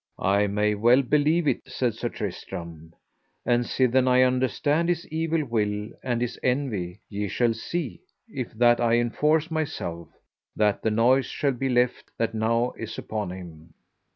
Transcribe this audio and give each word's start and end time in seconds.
I 0.17 0.47
may 0.47 0.73
well 0.73 1.03
believe 1.03 1.47
it, 1.47 1.59
said 1.67 1.93
Sir 1.93 2.09
Tristram. 2.09 2.91
And 3.45 3.65
sithen 3.65 4.07
I 4.07 4.23
understand 4.23 4.89
his 4.89 5.07
evil 5.09 5.45
will 5.45 5.91
and 6.01 6.21
his 6.21 6.39
envy, 6.41 7.01
ye 7.07 7.27
shall 7.27 7.53
see, 7.53 8.01
if 8.27 8.51
that 8.53 8.79
I 8.79 8.95
enforce 8.95 9.51
myself, 9.51 10.07
that 10.55 10.81
the 10.81 10.89
noise 10.89 11.27
shall 11.27 11.51
be 11.51 11.69
left 11.69 12.09
that 12.17 12.33
now 12.33 12.71
is 12.79 12.97
upon 12.97 13.29
him. 13.29 13.75